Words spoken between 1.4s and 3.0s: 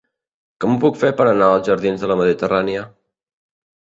als jardins de la Mediterrània?